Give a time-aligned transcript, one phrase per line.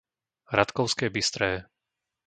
[0.57, 1.51] Ratkovské Bystré